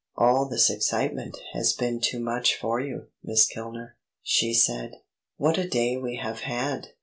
"All 0.17 0.47
this 0.49 0.71
excitement 0.71 1.37
has 1.53 1.73
been 1.73 1.99
too 2.01 2.19
much 2.19 2.55
for 2.55 2.79
you, 2.79 3.09
Miss 3.23 3.45
Kilner," 3.45 3.97
she 4.23 4.51
said. 4.51 4.93
"What 5.37 5.59
a 5.59 5.69
day 5.69 5.95
we 5.95 6.15
have 6.15 6.39
had! 6.39 6.93